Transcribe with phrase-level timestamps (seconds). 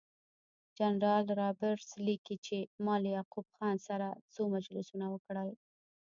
[0.77, 5.49] جنرال رابرټس لیکي چې ما له یعقوب خان سره څو مجلسونه وکړل.